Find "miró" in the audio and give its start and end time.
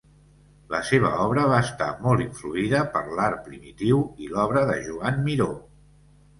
5.31-5.51